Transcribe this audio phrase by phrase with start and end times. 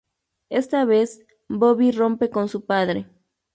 [0.49, 3.05] Esta vez, Bobby rompe con su padre.